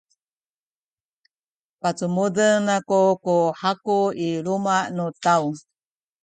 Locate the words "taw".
5.23-5.43